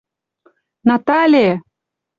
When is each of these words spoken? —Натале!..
—Натале!.. 0.87 1.47